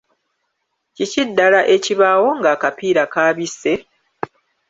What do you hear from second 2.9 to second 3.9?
kaabise?